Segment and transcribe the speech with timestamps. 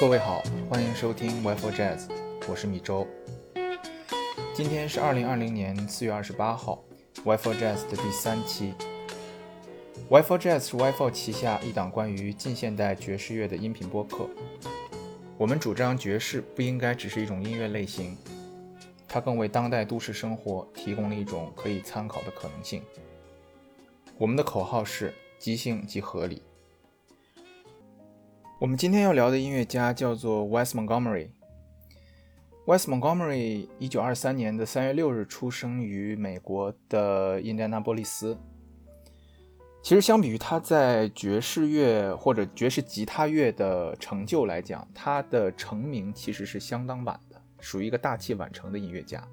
[0.00, 2.08] 各位好，欢迎收听 Wi-Fi Jazz，
[2.48, 3.06] 我是米周。
[4.54, 6.82] 今天是二零二零年四月二十八号
[7.22, 8.72] ，Wi-Fi Jazz 的第三期。
[10.08, 14.26] Wi-Fi Jazz 是 Wi-Fi 旗下一档关于近现代爵士乐的音频播客。
[15.36, 18.16] 我们主张爵士不应该只是一种音乐类型，
[19.06, 22.82] 它更为当代都市生活提供了一种可以参考的可能性。
[24.16, 26.40] 我们的口号是即兴即合理。
[28.60, 31.30] 我们今天要聊的音乐家叫做 Wes Montgomery。
[32.66, 38.36] Wes Montgomery 一九二三年的三月六日出生于美国的印第安纳波利斯。
[39.82, 49.26] 其实，相比于他在爵士乐或者爵士吉他乐的成就来讲，他的成名其实是相当晚的，属于一个大器晚成的音乐家。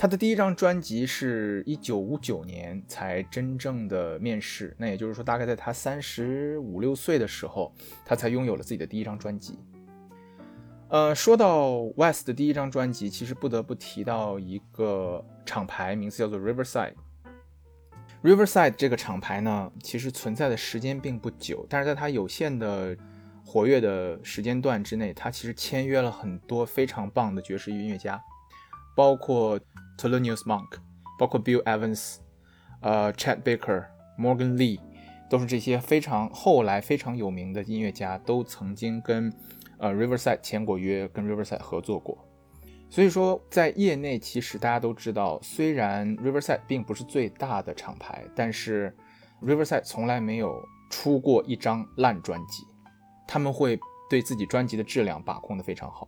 [0.00, 7.74] 他的第一张专辑是一九五九年才真正的面世，那也就是说，大概在他三十五六岁的时候，
[8.04, 9.58] 他才拥有了自己的第一张专辑。
[10.86, 16.94] 呃，说到 West 的第一张专辑，其实不得不提到一个厂牌，名字叫做 Riverside。
[18.22, 22.96] Riverside 这个厂牌呢，其实存在的时间并不久，但是在它有限的
[23.44, 28.22] 活跃的时间段之内，它其实签约了很多非常棒的爵士音乐家，
[28.98, 29.56] 包括。
[30.00, 30.78] Thelonious Monk，
[31.18, 32.18] 包括 Bill Evans，
[32.82, 34.78] 呃，Chet Baker，Morgan Lee，
[35.28, 39.32] 都是这些非常后来非常有名的音乐家，都曾经跟
[39.78, 42.16] 呃 Riverside 签过约，跟 Riverside 合作过。
[42.88, 48.96] 所以说，在业内其实大家都知道，虽然 Riverside 并不是最大的厂牌，但是
[49.42, 52.62] Riverside 从来没有出过一张烂专辑，
[53.26, 56.06] 他们会对自己专辑的质量把控的非常好。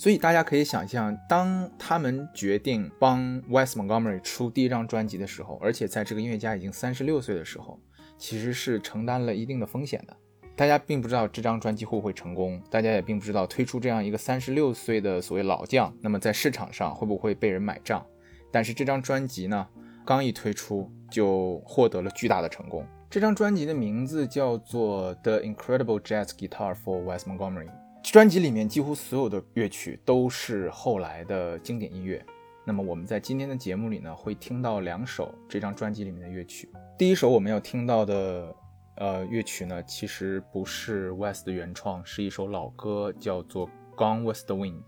[0.00, 7.78] 所以大家可以想象，当他们决定帮 Wes Montgomery 出第一张专辑的时候，而且在这个音乐家已经三十六岁的时候，
[8.16, 10.16] 其实是承担了一定的风险的。
[10.56, 18.02] 大家并不知道这张专辑会不会成功，大家也并不知道推出这样一个三十六岁的所谓老将，那么在市场上会不会被人买账。
[18.50, 19.68] 但是这张专辑呢，
[20.06, 22.86] 刚一推出就获得了巨大的成功。
[23.10, 27.66] 这张专辑的名字叫做《The Incredible Jazz Guitar for Wes Montgomery》。
[28.02, 32.24] 专辑里面几乎所有的乐曲都是后来的经典音乐。
[32.64, 36.68] 那么我们在今天的节目里呢，会听到两首这张专辑里面的乐曲。
[36.98, 38.54] 第一首我们要听到的
[38.96, 44.82] 呃乐曲呢，其实不是 West 的原创，是一首老歌，叫做《Gone with the Wind》。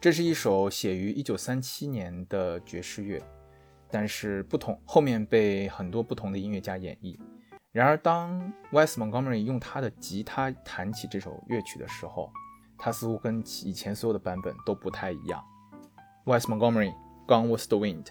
[0.00, 3.22] 这是一首写于1937年的爵士乐，
[3.90, 7.18] 但是不同后面被很多不同的音乐家演绎。
[7.72, 12.28] 然而，当 Wes Montgomery 用他的吉他弹起这首乐曲的时候，
[12.76, 15.40] 他似乎跟以前所有的版本都不太一样。
[16.24, 16.92] Wes Montgomery，
[17.28, 18.06] 《Gone with the Wind》。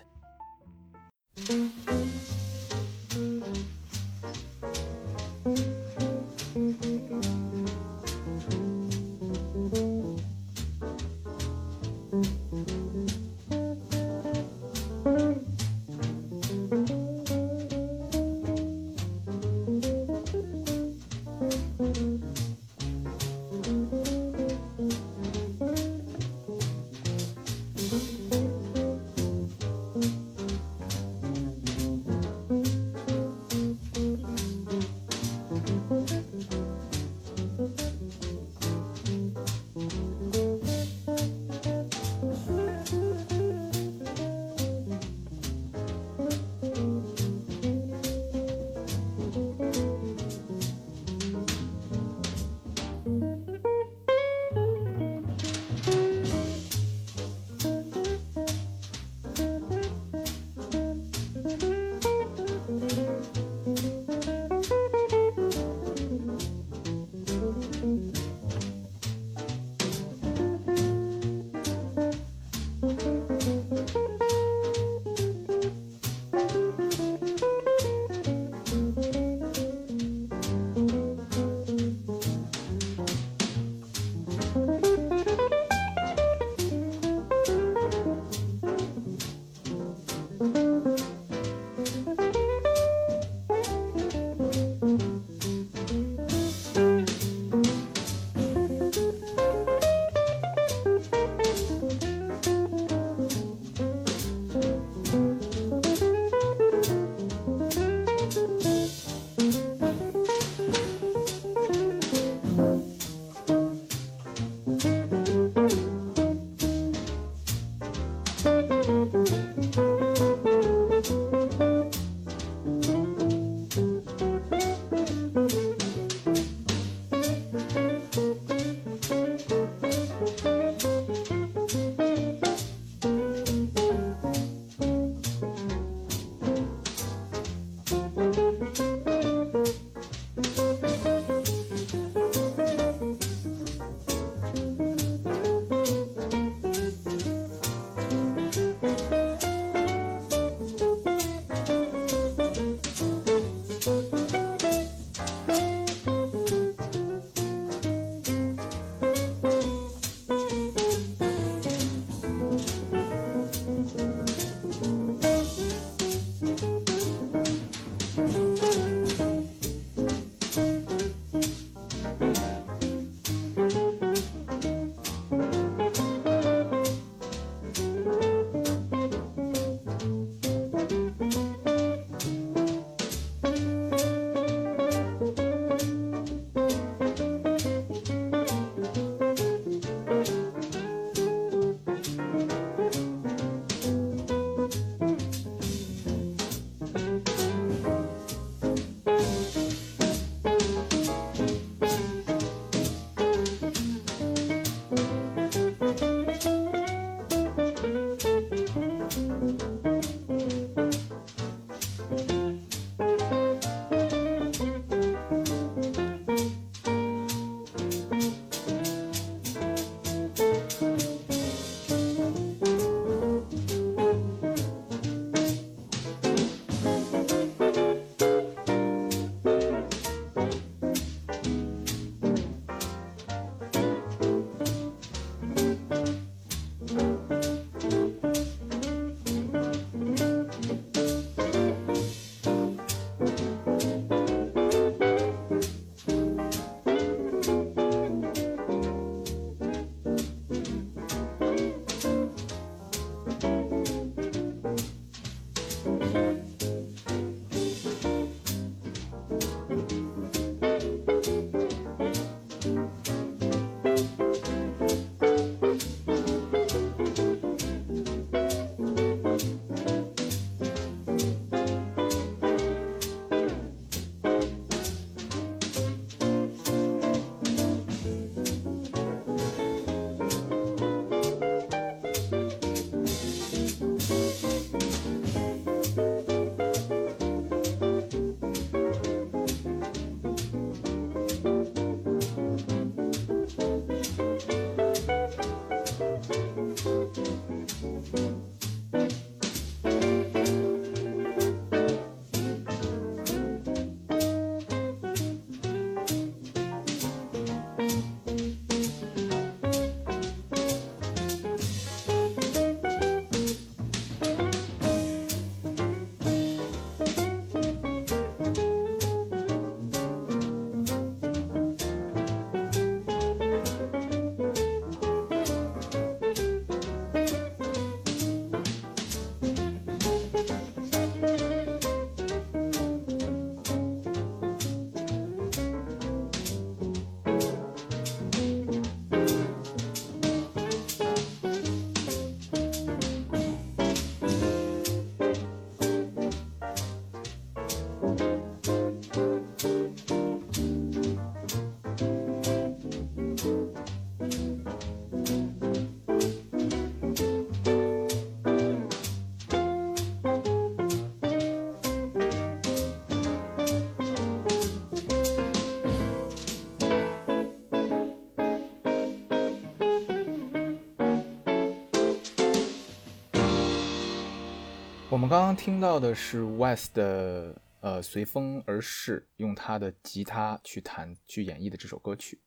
[375.20, 382.40] 我们刚刚听到的是 West 的呃随风而逝，用他的吉他去弹去演绎的这首歌曲。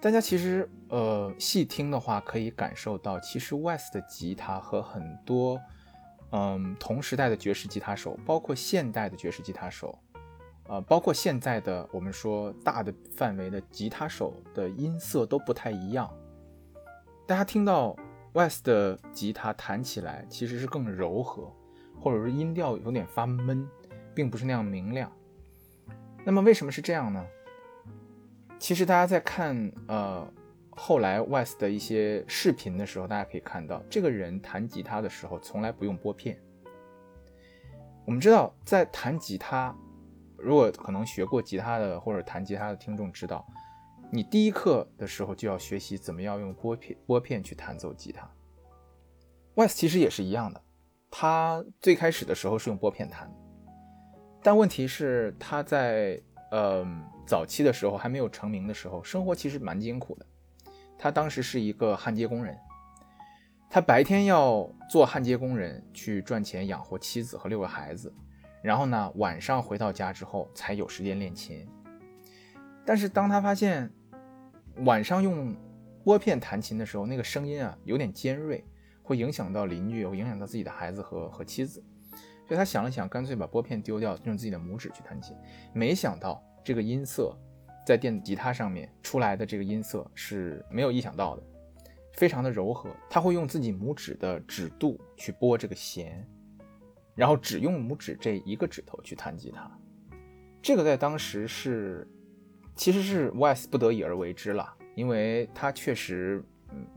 [0.00, 5.60] 大家其实呃细听的话，可以感受到，其实 West 的吉他和很多
[6.30, 9.98] 嗯同时代的爵士吉他手，包括现代的爵士吉他手，
[10.68, 16.08] 呃，包括现在的我们说大的范围的吉他手的音色都不太一样。
[17.26, 17.96] 大家听到
[18.32, 21.52] West 的吉他弹起来其实是更柔和，
[22.00, 23.68] 或者是音调有点发闷，
[24.14, 25.10] 并不是那样明亮。
[26.24, 27.26] 那么为什么是这样呢？
[28.58, 30.26] 其实大家在看呃
[30.70, 36.40] 后来 West 的一些视频的时候，大家可以看到，这个人弹吉他的时候从来不用拨片。
[38.06, 39.76] 我们知道，在弹吉他，
[40.38, 43.46] 如果可能学过吉他的或者弹吉他的听众知道，
[44.14, 48.30] 你第一课的时候就要学习怎么样用拨片拨片去弹奏吉他。
[49.54, 50.62] Wes 其实也是一样的，
[51.10, 53.32] 他最开始的时候是用拨片弹，
[54.42, 57.04] 但问题是他在嗯。
[57.24, 60.26] 早期的时候还没有成名的时候，生活其实蛮艰苦的。
[60.98, 62.58] 他当时是一个焊接工人，
[63.70, 68.12] 他白天要做焊接工人去赚钱养活妻子和六个孩子，
[68.60, 71.66] 然后呢晚上回到家之后才有时间练琴。
[72.84, 73.90] 但是当他发现
[74.78, 75.54] 晚上用
[76.04, 78.64] 拨片弹琴的时候，那个声音啊有点尖锐，
[79.02, 81.84] 会影响到邻居，会影响到自己的孩子和和妻子，
[82.46, 85.36] 所以他想了想，干脆把拨片丢掉，用自己的拇指去弹琴。
[85.72, 86.42] 没想到。
[86.64, 87.36] 这个音色
[87.84, 91.42] 在电子吉他上面出来的这个音色是没有意想到的，
[92.12, 92.88] 非常的柔和。
[93.10, 96.24] 他会用自己拇指的指肚去拨这个弦，
[97.16, 99.68] 然后只用拇指这一个指头去弹吉他。
[100.62, 102.08] 这个在当时是，
[102.74, 106.44] 其实是 Wes 不得已而为之了，因为他确实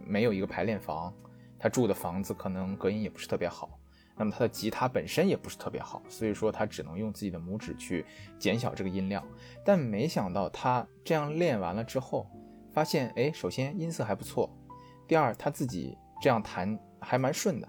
[0.05, 1.13] 没有一个排练房，
[1.59, 3.79] 他住的房子可能隔音也不是特别好。
[4.17, 8.05] 那么他的吉他本身也不是特别好，所以说他只能用自己的拇指去
[8.39, 9.21] 减小这个音量。
[9.65, 12.25] 但没想到他这样练完了之后，
[12.71, 14.49] 发现哎，首先音色还不错，
[15.05, 17.67] 第二他自己这样弹还蛮顺的。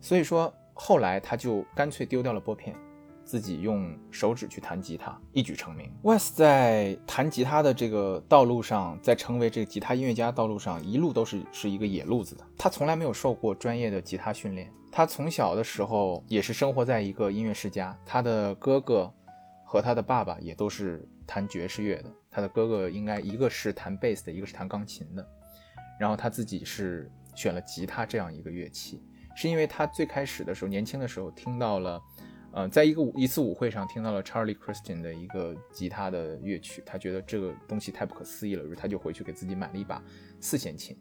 [0.00, 2.74] 所以说后来他就干脆丢掉了拨片。
[3.30, 5.88] 自己用手指去弹吉他，一举成名。
[6.02, 12.44] Wes 在弹吉他的这个道路上，在成为这个吉他音乐家道路上，一路都是是一个野路子的。
[12.58, 14.68] 他从来没有受过专业的吉他训练。
[14.90, 19.08] 他从小的时候也是生活在一个音乐世家，他的哥哥
[19.64, 22.12] 和他的爸爸也都是弹爵士乐的。
[22.32, 25.24] 他的哥哥应该一个是弹贝斯的，一个是弹钢琴的。
[26.00, 29.00] 然后他自己是选了吉他这样一个乐器，
[29.36, 32.02] 是因为他最开始的时候，年轻的时候听到了。
[32.52, 40.02] 呃，在一个一次舞会上听到了 Charlie Christian 的一个吉他的乐曲，他觉得这个东西太不可思议了，于是他就回去给自己买了一把
[40.40, 40.96] 四弦琴。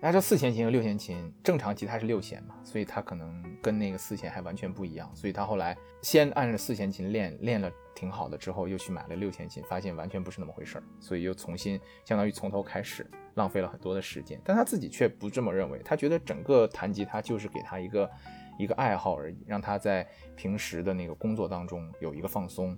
[0.00, 13.04] 按照四弦琴和六弦琴，正常吉他是六弦嘛，所以他可能跟那个四弦还完全不一样，所以他后来先按着四弦琴练练了挺好的，之后又去买了六弦琴，发现完全不是那么回事儿，所以又重新相当于从头开始，
[13.34, 14.40] 浪费了很多的时间。
[14.44, 18.08] 但他自己却不这么认为，他觉得整个弹吉他就是给他一个。
[18.58, 22.76] 一个爱好而已，让他在平时的那个工作当中有一个放松，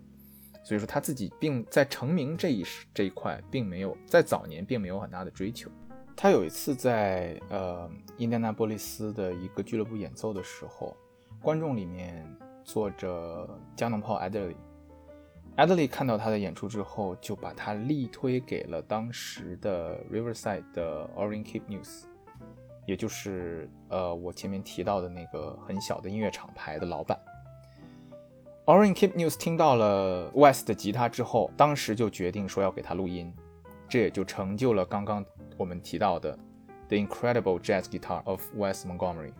[0.62, 5.70] 所以说他自己并在成名这一这一块，并没有在早年并没有很大的追求。
[6.14, 10.94] 他有一次在呃印第安纳波利斯的一个俱乐部演奏的时候，
[11.40, 12.26] 观众里面
[12.62, 22.04] 坐着加农炮 Adley，Adley 看到他的演出之后，就把他力推给了当时的 Riverside 的 Orange Keep News。
[22.90, 27.16] 也就是呃，我前面提到的那个很小的音乐厂牌的老板
[28.66, 33.32] ，Orange Keep News 听到了 West 的吉他之后，当时就决定说要给他录音，
[33.88, 35.24] 这也就成就了刚刚
[35.56, 36.36] 我们提到的
[36.88, 39.34] The Incredible Jazz Guitar of West Montgomery。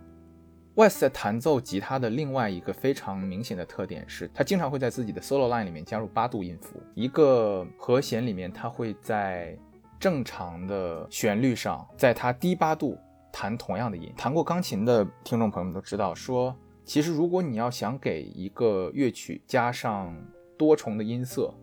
[0.77, 9.59] West 在弹奏吉他的另外一个非常明显的特点是，他经常会在自己的 solo line 里面加入八度音符，一个和弦里面他会在
[9.99, 12.97] 正常的旋律上，在它低八度。
[13.33, 20.15] 弹同样的音，弹过钢琴的听众朋友们都知道，说其实如果你要想给一个乐曲加上
[20.59, 21.55] 多重的音色，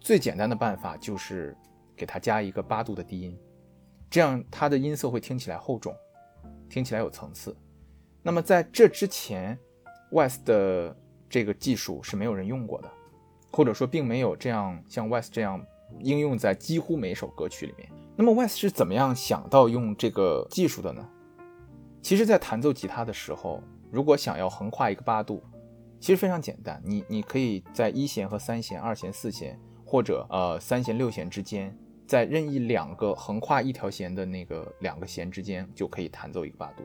[0.00, 1.56] 最简单的办法就是
[1.96, 3.36] 给它加一个八度的低音，
[4.08, 5.94] 这样它的音色会听起来厚重，
[6.68, 7.56] 听起来有层次。
[8.22, 9.58] 那么在这之前
[10.12, 10.96] ，West 的
[11.28, 12.90] 这个技术是没有人用过的，
[13.50, 15.64] 或者说并没有这样像 West 这样
[16.00, 17.88] 应用在几乎每首歌曲里面。
[18.20, 21.08] 那么 West 是怎么样想到用这个技术的呢？
[22.02, 25.40] 其实，在弹奏吉他的时候，如果想要横跨一个八度，
[26.00, 26.82] 其实非常简单。
[26.84, 31.72] 你你可以在一弦和三弦、二弦、四弦，或者呃三弦、六弦之间，
[32.08, 36.82] 在任意两个横跨一条弦的那个两个弦之间，就可以弹奏一个八度。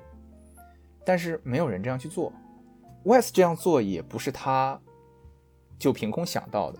[1.03, 2.31] 但是没有人这样去做
[3.05, 4.79] ，Wes 这样做也不是他
[5.79, 6.77] 就凭空想到的，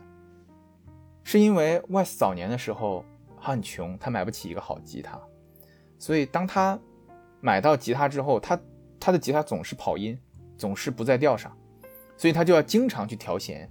[1.24, 3.04] 是因为 Wes 早年的时候
[3.44, 5.20] 他很穷，他买不起一个好吉他，
[6.00, 6.80] 所以当他
[7.42, 8.58] 买到吉他之后，他
[8.98, 10.18] 他的吉他总是跑音，
[10.58, 11.52] 总是不在调上，
[12.16, 13.70] 所以他就要经常去调弦。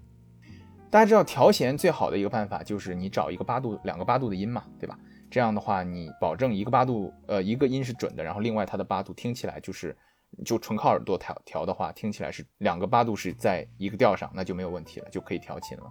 [0.91, 4.99] 大家知道调弦最好的一个办法就是你找一个八度、两个八度的音嘛，对吧？
[5.31, 9.97] 这样的话，你保证一个八度，呃，一个音是准的，然后另外它的八度听起来就是，
[10.45, 15.85] 就纯靠耳朵调调的话，听起来是两个八度是在一个调上，那就没有问题了，就可以调琴了。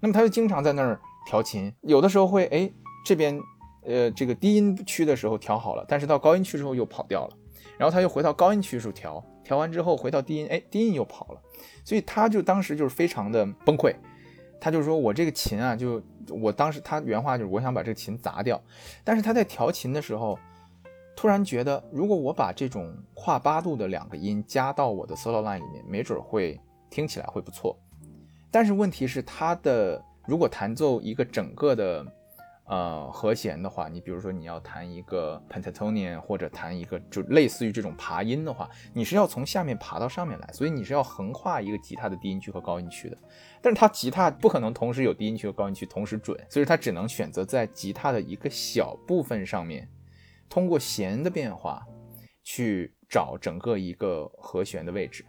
[0.00, 2.70] 那么他就经常在那儿调琴，有的时候会，哎，
[3.08, 3.40] 这边，
[3.86, 7.36] 呃，这个低音区的时候调好了，但是到高音区之后又跑掉了，
[7.78, 11.40] 然后他又回到高音区的时候调，调完之后回到低音，哎，低音又跑了，
[11.86, 13.94] 所以他就当时就是非常的崩溃。
[14.60, 18.60] 他就说：“我这个琴啊，就我当时他原话就是我想把这个琴砸掉。
[19.04, 20.38] 但是他在调琴的时候，
[21.16, 26.60] 突然觉得，如果我把这种跨八度的两个音加到我的 solo line 里面，没准会
[26.90, 27.74] 听起来会不错。
[28.50, 32.04] 但是问题是，他的如果弹奏一个整个的。”
[32.68, 43.16] 呃，和弦的话，你比如说你要弹一个 pentatonian 或者弹一个就类似于这种爬音的话，你是要从下面爬到上面来，所以你是要横跨一个吉他的低音区和高音区的。
[43.62, 49.88] 但是它吉他不可能同时有低音区和高音区同时准，所以它只能选择在吉他的一个小部分上面，
[50.50, 51.82] 通过弦的变化
[52.44, 55.24] 去找整个一个和弦的位置。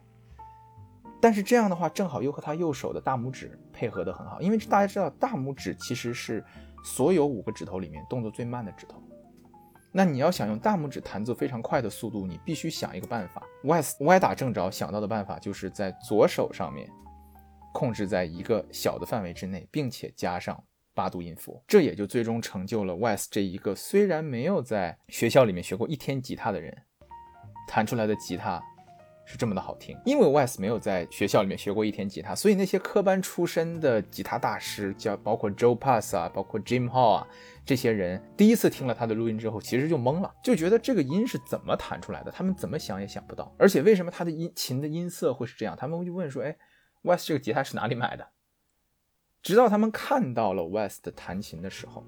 [1.22, 6.43] 但是这样的话，正好又和他右手的大拇指配合的很好，因为大家知道大拇指其实是。
[6.83, 9.01] 所有五个指头里面动作最慢的指头，
[9.91, 13.43] 那你要想用大拇指弹奏非常快的速度，你必须想一个办法。
[13.65, 16.89] 歪歪打正着想到的办法就是在左手上面
[17.74, 26.75] 控制在一个小的范围之内，并且加上八度音符，这也就最终成就了 Wes 这一个虽然没有在学校里面学过一天吉他的人
[27.67, 28.63] 弹出来的吉他。
[29.31, 37.27] 是这么的好听，因为 Wes 没有在学校里面学过一天吉他，所以那些科班出身的吉他大师，叫包括 Joe Pass 啊，包括 Jim Hall 啊，
[37.63, 42.32] 这些人第一次听了他的录音之后，其实就懵了，就觉得这个音是怎么弹出来的？
[42.32, 43.54] 他们怎么想也想不到。
[43.60, 45.77] 而且为什么他的音琴的音色会是这样？
[45.77, 46.58] 他们就问说：“哎
[47.04, 48.27] ，West 这个吉他是哪里买的？”
[49.43, 52.04] 直到他们看到了 Wes 的弹琴的时候，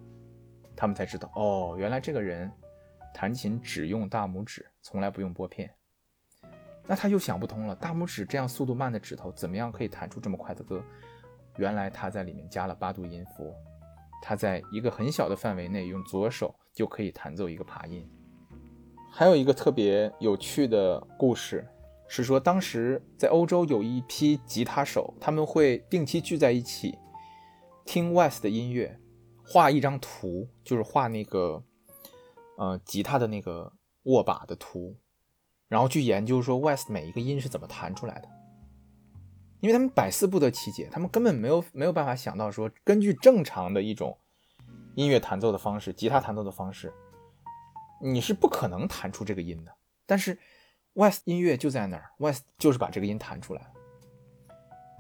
[0.76, 2.52] 他们才知道，哦，原来这个人
[3.14, 5.72] 弹琴只用大拇指，从来不用拨片。
[6.88, 10.84] 那他又想不通了，大拇指这样速度慢的指头，怎么样可以弹出这么快的歌？
[11.58, 13.54] 原来他在里面加了八度音符，
[14.22, 18.10] 他在一个很小的范围内用左手就可以弹奏一个爬音。
[19.10, 21.68] 还有一个特别有趣的故事
[22.08, 26.98] 是说，当时在欧洲有一批吉他手，他们会定期聚在一起
[27.86, 28.98] 听 West 的音乐，
[29.46, 31.64] 画一张图，就是画那个
[32.58, 34.98] 呃吉他的那个握把的图。
[35.72, 38.28] 然后去研究说 West 每一个音是怎么弹出来的，
[39.62, 44.18] 因为他们百思不得其解，他们根本没有没有办法想到说，根据正常的一种
[44.96, 46.92] 音乐弹奏的方式，吉他弹奏的方式，
[48.02, 49.72] 你是不可能弹出这个音的。
[50.06, 50.38] 但是
[50.92, 53.68] West 音乐就在那儿，West 就是把这个音弹出来了。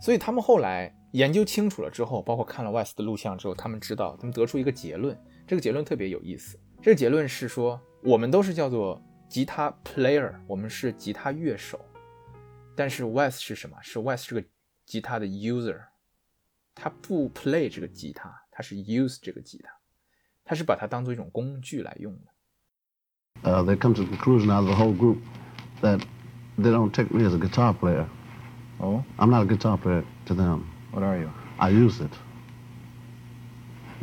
[0.02, 6.58] 所以他们后来研究清楚了之后，包括看了 West 的录像之后，他们知道，他们得出一个结论，这个结论特别有意思。
[6.82, 9.02] 这个结论是说，我们都是叫做。
[9.31, 11.85] 吉他 player，我们是吉他乐手，
[12.75, 13.77] 但是 Wes 是什么？
[13.83, 14.45] 是 Wes 是个
[14.85, 15.81] 吉他的 user，
[16.75, 19.71] 他不 play 这个吉他，他是 use 这个吉他，
[20.45, 22.33] 他是把它当做一种工具来用的。
[23.43, 25.19] Uh, they come to the conclusion out of the whole group
[25.83, 26.01] that
[26.57, 28.07] they don't take me as a guitar player.
[28.79, 29.03] Oh?
[29.19, 30.65] I'm not a guitar player to them.
[30.93, 31.31] What are you?
[31.59, 32.13] I use it.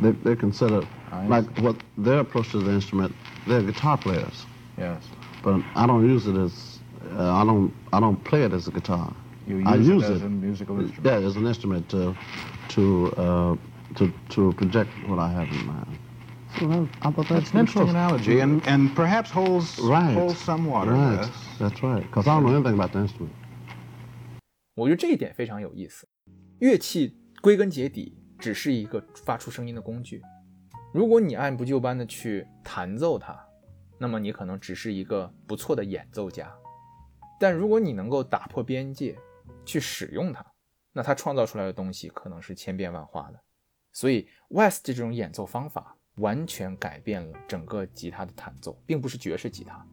[0.00, 0.82] They, they consider,
[1.28, 3.14] like what their approach to the instrument,
[3.46, 4.46] they're guitar players.
[4.76, 5.02] Yes.
[5.42, 6.78] But I don't use it as
[7.16, 9.12] uh, I don't I don't play it as a guitar.
[9.46, 11.06] You use I use it it as a musical instrument.
[11.06, 12.16] Yeah, as an instrument to
[12.70, 13.56] to uh,
[13.96, 15.98] to to project what I have in mind.
[16.58, 20.14] So that, I thought that's, that's an interesting analogy, and and perhaps holds right.
[20.14, 20.92] holds some water.
[20.92, 21.16] Right.
[21.16, 21.30] Yes.
[21.58, 22.02] That's right.
[22.02, 23.32] Because I don't know anything about the instrument.
[24.76, 26.08] 我觉得这一点非常有意思。
[26.58, 30.20] 乐器归根结底只是一个发出声音的工具。
[30.92, 33.36] 如果你按部就班的去弹奏它，
[33.99, 36.49] 那么你可能只是一个不错的演奏家，
[37.39, 39.17] 但如果你能够打破边界
[39.65, 40.45] 去使用它，
[40.93, 43.39] 那它创造出来的东西可能是千变万化的。
[43.91, 49.85] 所以，West 这种演奏方法完全改变了整个吉他的弹奏，并不是爵士吉他。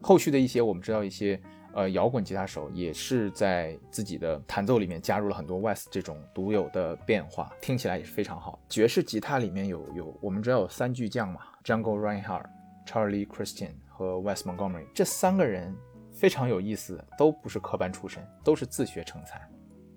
[0.00, 1.40] 后续的一些我们知道一些
[1.74, 8.60] 呃摇滚吉他手也是在自己的弹奏里面加入了很多 West 这种独有的变化，听起来也是非常好。
[8.68, 12.46] 爵士吉他里面有有我们知道有三巨匠嘛，Jungle Reinhardt。
[12.92, 15.74] Charlie Christian 和 West Montgomery 这三个人
[16.12, 19.40] 非常有意思，都不是科班出身，都是自学成才。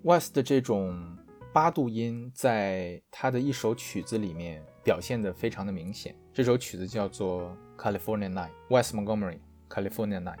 [0.02, 1.14] West 的这种
[1.52, 6.16] 八度音，在他的一首曲子里面表现得非常的明显。
[6.32, 10.38] 这首曲子叫做《California Night》，West Montgomery，《California Night》。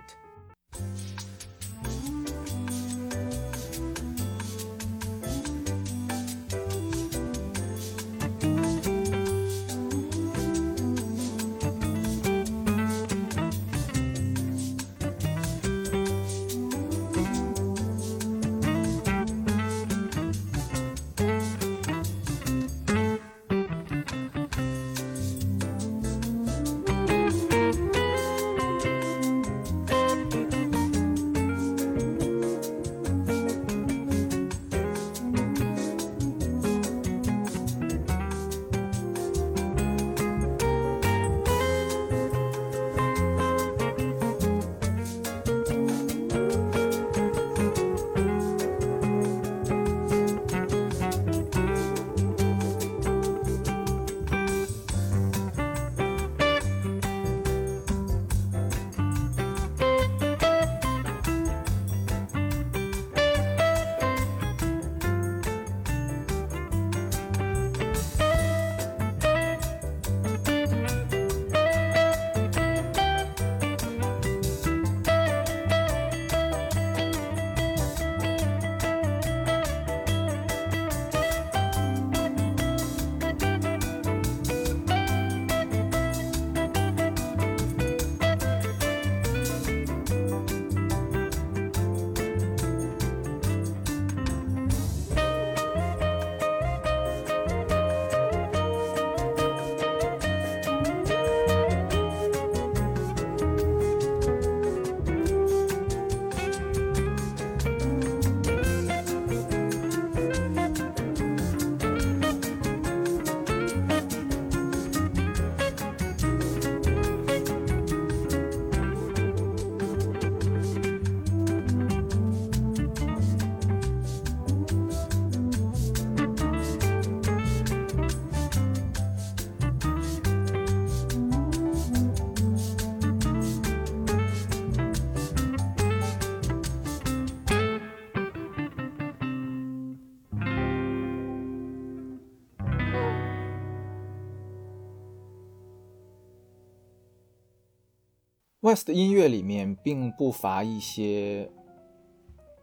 [148.66, 151.48] West 的音乐里面并不乏一些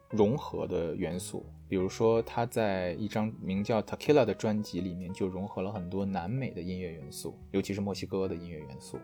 [0.10, 9.00] 融合的元素，比如说他在一张名叫《Tequila》的专辑里面就融合了很多南美的音乐元素，尤其是墨西哥的音乐元素。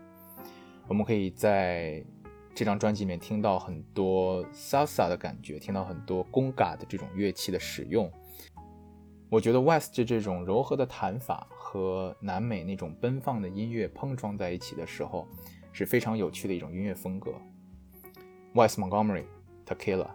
[0.88, 2.04] 我们可以在
[2.54, 8.12] 这张专辑里面听到很多 Salsa 的感觉，听到很多 Gonga 的这种乐器的使用。
[9.30, 15.26] 我觉得 West 这种柔和的弹法和南美那种奔放的音乐碰撞在一起的时候。
[15.72, 17.32] 是非常有趣的一种音乐风格。
[18.54, 19.24] West Montgomery
[19.66, 20.10] Tequila。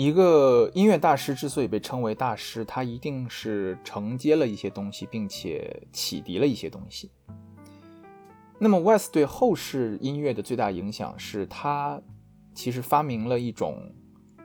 [0.00, 7.10] 一个音乐大师之所以被称为大师，他一定是承接了一些东西，并且启迪了一些东西。
[8.58, 12.00] 那么，West 对后世音乐的最大影响是他
[12.54, 13.94] 其实发明了一种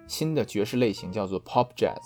[0.08, 2.04] 新的爵士类型，叫做 Pop Jazz。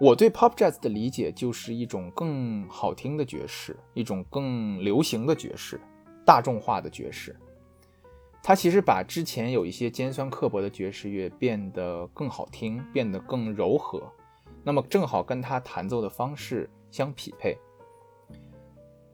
[0.00, 5.80] 我对 Pop Jazz 的理解就是一种更好听的爵士，一种更流行的爵士，
[6.24, 7.36] 大众化的爵士。
[8.42, 14.10] 它其实把之前有一些尖酸刻薄的爵士乐变得更好听，变得更柔和，
[14.64, 17.58] 那么正好跟它弹奏的方式相匹配。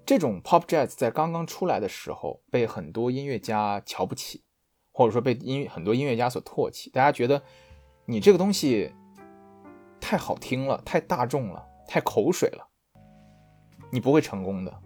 [0.06, 4.44] 这种 pop jazz 在刚刚出来的时候被很多音乐家瞧不起，
[4.92, 6.90] 或者说被音很多音乐家所唾弃。
[6.90, 7.42] 大家觉得
[8.04, 8.92] 你这个东西
[10.00, 12.68] 太好听了，太大众了，太口水了，
[13.90, 14.80] 你不会成功的。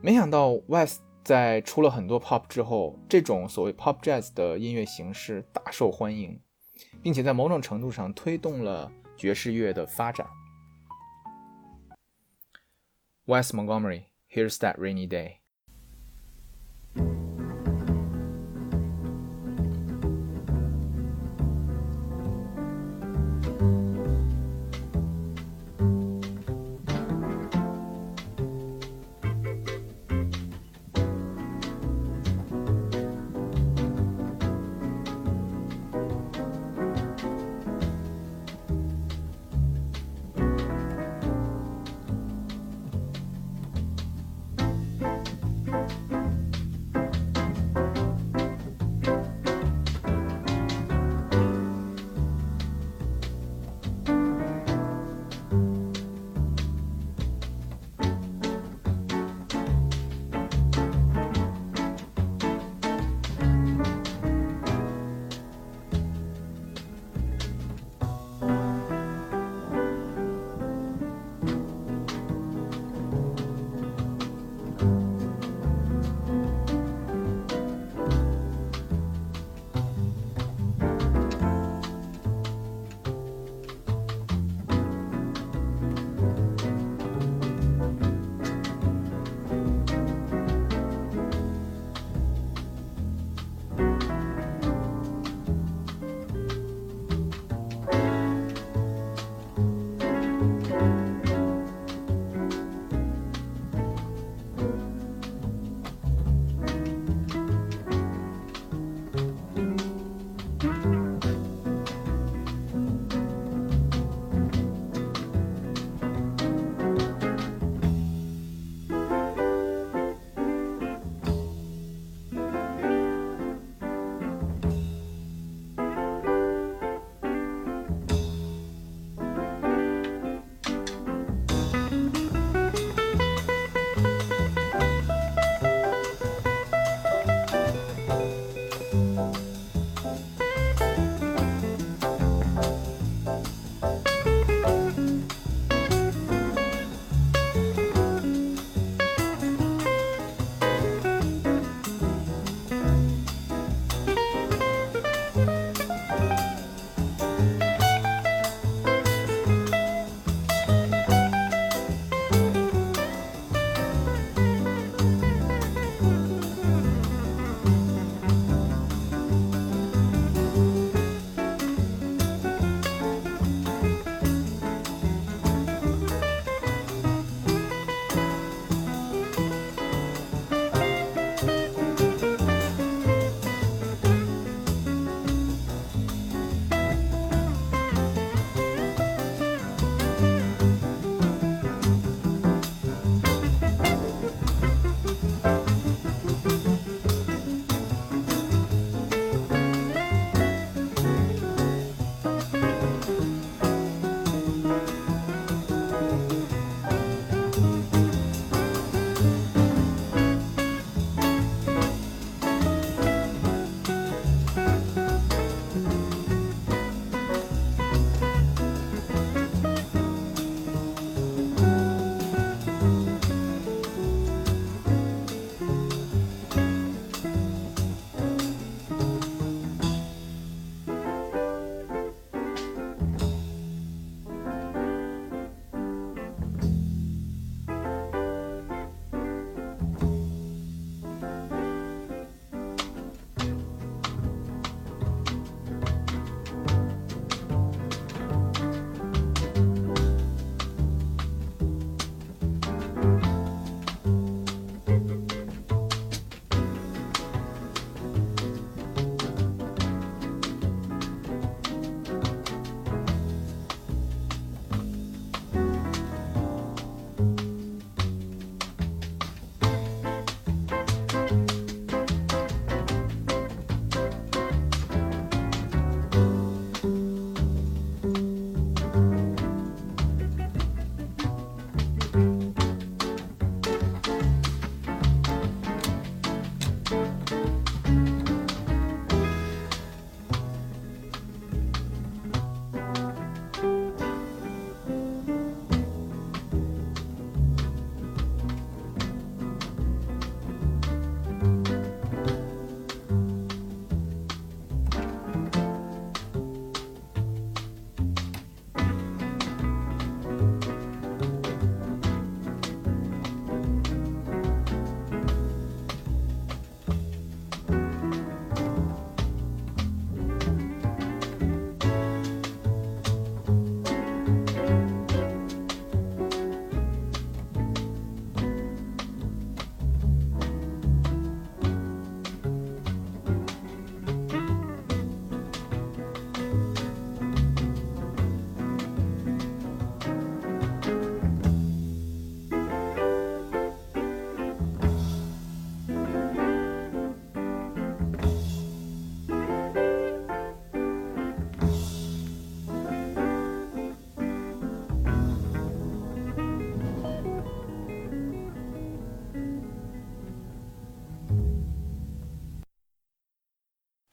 [0.00, 1.02] 没想到 West。
[1.24, 6.38] 在出了很多 pop 之后，这种所谓 pop jazz 的音乐形式大受欢迎，
[7.02, 10.26] 并且在某种程度上推动了爵士乐的发展。
[13.24, 15.43] West Montgomery, Here's That Rainy Day。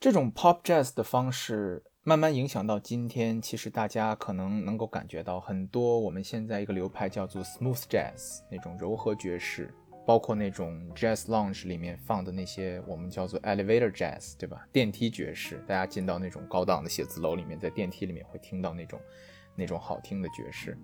[0.02, 9.72] 这种 pop jazz 的方式慢慢影响到今天，其实大家可能能够感觉到很多我们现在一个流派叫做 smooth jazz 那种柔和爵士。
[10.04, 14.66] 包括那种 jazz lounge 里面放的那些我们叫做 elevator jazz，对吧？
[14.72, 19.00] 电梯爵士，大家进到那种高档的写字楼里面，在电梯里面会听到那种
[19.54, 20.76] 那种好听的爵士。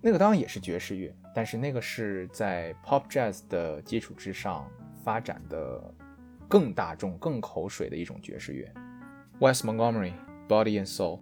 [0.00, 4.66] 那个当然也是爵士乐，但是那个是在 pop jazz 的基础之上
[5.04, 5.94] 发展的
[6.48, 8.72] 更大众、更口水的一种爵士乐。
[9.38, 11.20] ，West Montgomery，Body and Soul。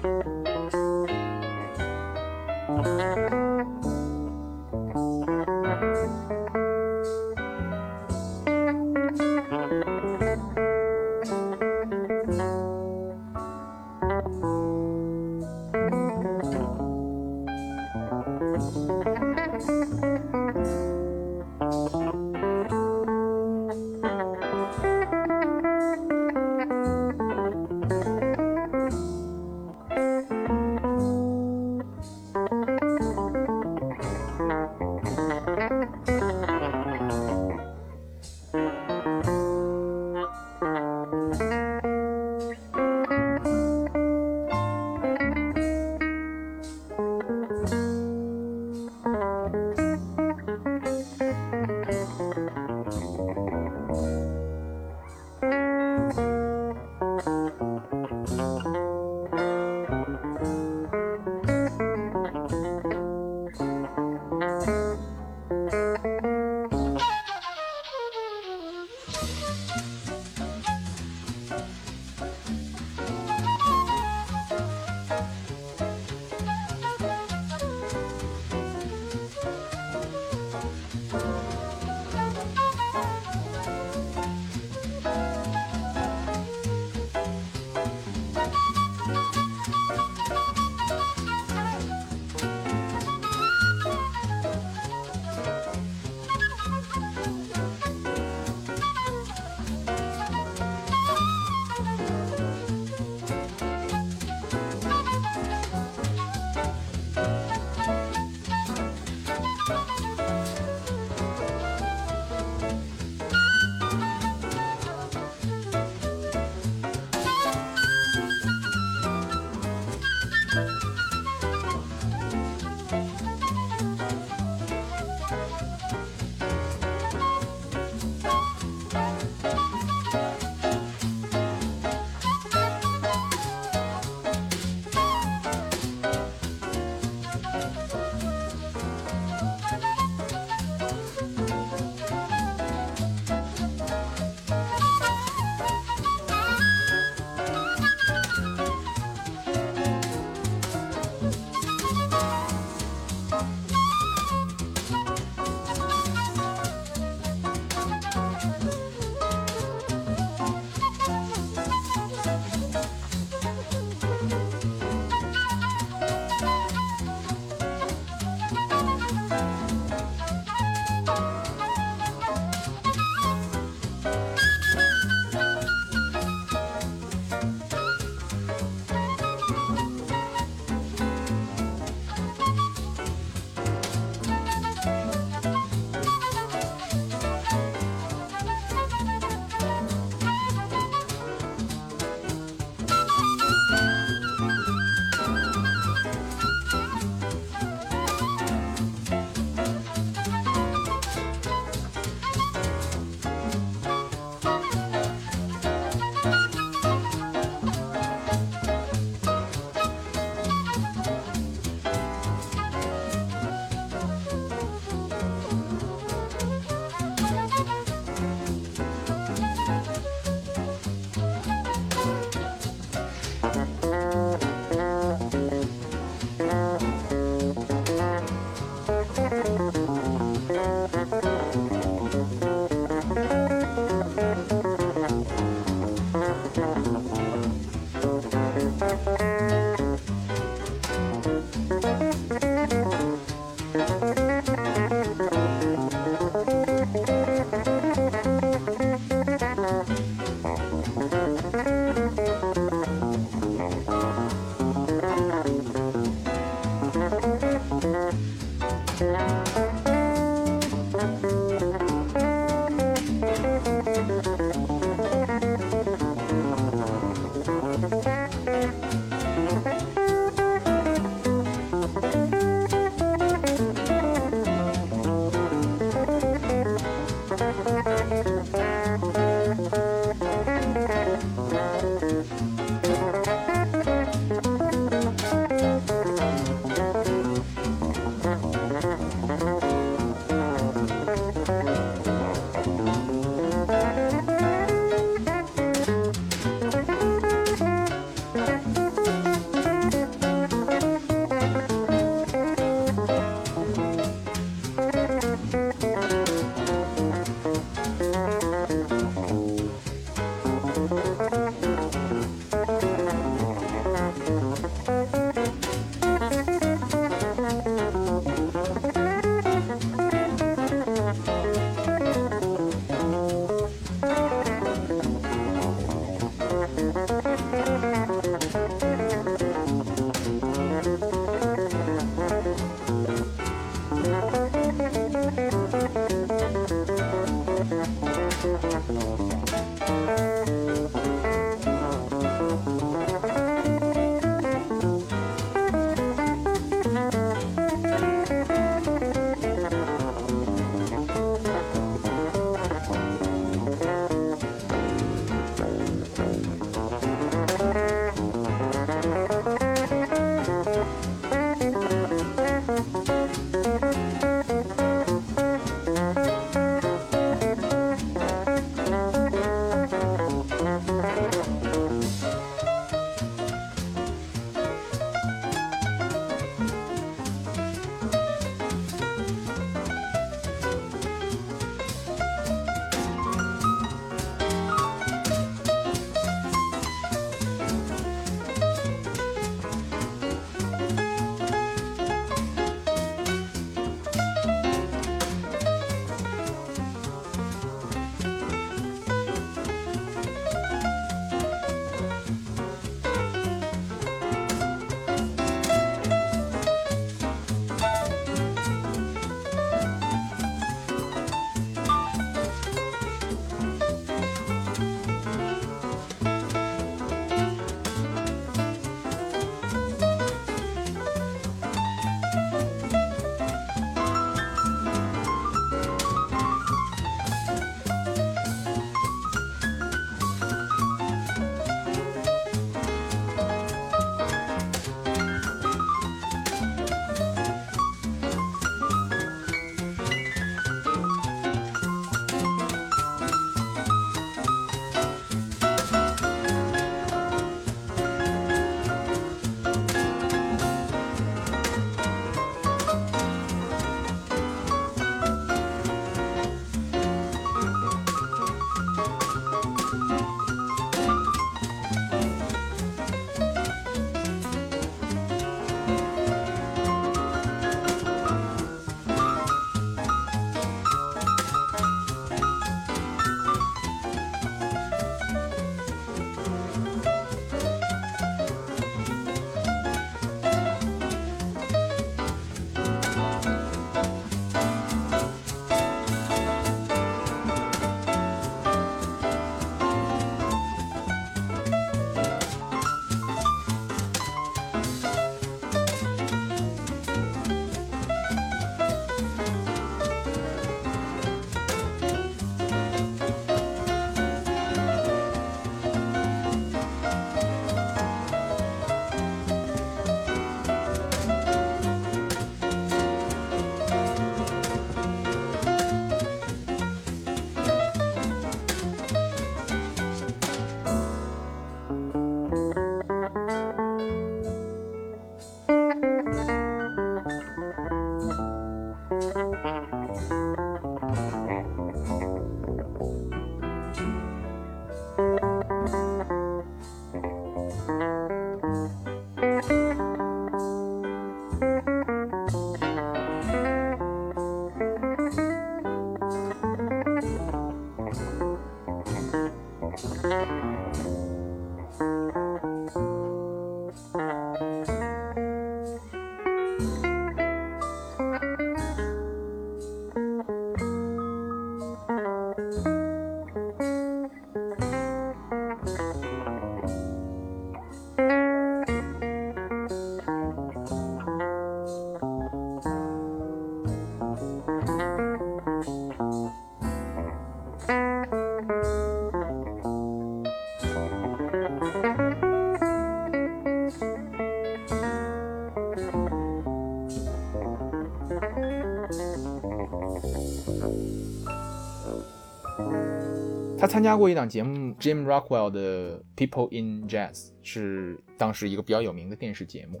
[593.82, 597.32] 他参加过一档节目，Jim Rockwell 的《People in Jazz》，
[597.64, 600.00] 是当时一个比较有名的电视节目。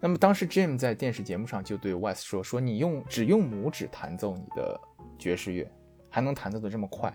[0.00, 4.80] 那么当时 Jim 在电视节目上就对 Wes 说：“说你用只用拇指弹奏你的
[5.18, 5.68] 爵士乐，
[6.08, 7.12] 还能弹奏的这么快，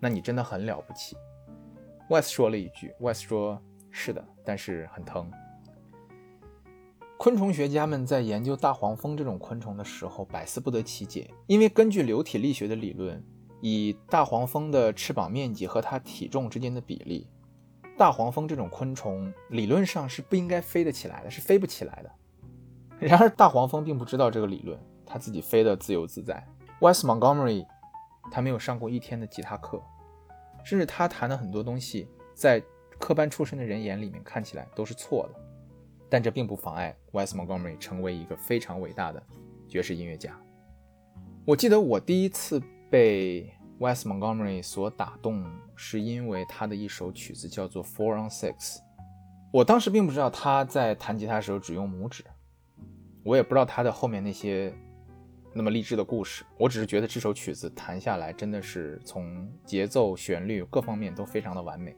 [0.00, 1.14] 那你真的很了不起。
[2.08, 3.60] ”Wes 说了一句：“Wes 说，
[3.90, 5.30] 是的，但是很疼。”
[7.20, 13.22] 昆虫学家们在研究大黄蜂这种昆虫的时候百思不得其解，因为根据流体力学的理论。
[13.68, 17.26] 以大黄蜂的翅膀面积和它体重之间的比例，
[17.98, 22.10] 大黄蜂这种昆虫理论上是不应该飞得起来的，是飞不起来的。
[23.04, 26.46] 然而大黄蜂并不知道这个理论，它自己飞得自由自在。
[26.80, 27.66] West Montgomery
[28.30, 29.82] 他没有上过一天的吉他课，
[30.64, 32.62] 甚至他弹的很多东西，在
[33.00, 35.40] 科班出身的人眼里面看起来都是错的，
[36.08, 39.20] 但这并不妨碍 West Montgomery 成为一个非常伟大的
[39.66, 40.40] 爵士音乐家。
[41.44, 42.62] 我记得我第一次。
[42.88, 48.54] 被 West Montgomery 所打动，是因为他的一首曲子叫做《Four on Six》。
[49.52, 52.24] 我当时并不知道他在弹吉他的时候只用拇指，
[53.22, 54.72] 我也不知道他的后面那些
[55.52, 56.44] 那么励志的故事。
[56.58, 61.96] 我只是觉得这首曲子弹下来真的是从节奏、旋律各方面都非常的完美。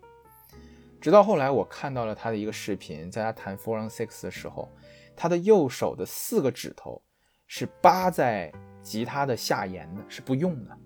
[1.01, 4.69] 直到后来我看到了他的一个视频，在他弹《Four on Six》的时候，
[5.17, 7.01] 他的右手的四个指头
[7.47, 8.53] 是扒在。
[8.81, 10.79] 吉他的下沿的是不用的，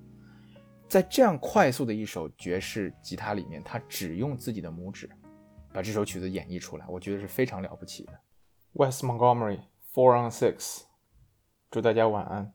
[0.93, 5.09] 在这样快速的一首爵士吉他里面，他只用自己的拇指
[5.73, 8.13] 把这首曲子演绎出来，我觉得是非常了不起的。
[8.75, 9.61] West Montgomery
[9.95, 10.83] Four on Six，
[11.71, 12.53] 祝大家晚安。